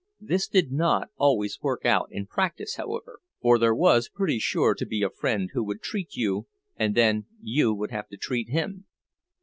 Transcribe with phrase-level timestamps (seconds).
[0.19, 4.83] This did not always work out in practice, however, for there was pretty sure to
[4.87, 8.85] be a friend who would treat you, and then you would have to treat him.